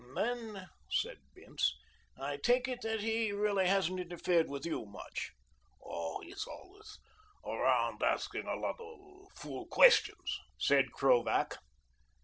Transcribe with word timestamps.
"Then," 0.15 0.67
said 0.89 1.19
Bince, 1.35 1.75
"I 2.19 2.37
take 2.37 2.67
it 2.67 2.81
that 2.81 3.01
he 3.01 3.31
really 3.31 3.67
hasn't 3.67 3.99
interfered 3.99 4.49
with 4.49 4.65
you 4.65 4.87
much?" 4.87 5.29
"Oh, 5.79 6.19
he's 6.21 6.47
always 6.47 6.97
around 7.45 8.01
asking 8.01 8.47
a 8.47 8.55
lot 8.55 8.79
of 8.79 9.27
fool 9.35 9.67
questions," 9.67 10.39
said 10.57 10.91
Krovac. 10.91 11.53